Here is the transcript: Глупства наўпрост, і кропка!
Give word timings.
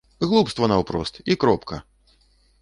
Глупства 0.29 0.69
наўпрост, 0.71 1.21
і 1.33 1.37
кропка! 1.45 1.81